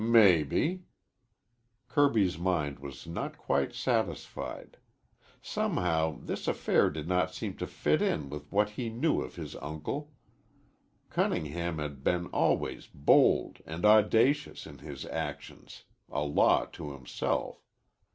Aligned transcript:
"Mebbe." 0.03 0.79
Kirby's 1.87 2.35
mind 2.39 2.79
was 2.79 3.05
not 3.05 3.37
quite 3.37 3.71
satisfied. 3.75 4.77
Somehow, 5.43 6.17
this 6.23 6.47
affair 6.47 6.89
did 6.89 7.07
not 7.07 7.35
seem 7.35 7.55
to 7.57 7.67
fit 7.67 8.01
in 8.01 8.27
with 8.27 8.51
what 8.51 8.71
he 8.71 8.89
knew 8.89 9.21
of 9.21 9.35
his 9.35 9.55
uncle. 9.57 10.11
Cunningham 11.11 11.77
had 11.77 12.03
been 12.03 12.25
always 12.33 12.87
bold 12.91 13.59
and 13.67 13.85
audacious 13.85 14.65
in 14.65 14.79
his 14.79 15.05
actions, 15.05 15.83
a 16.09 16.21
law 16.23 16.65
to 16.65 16.93
himself. 16.93 17.61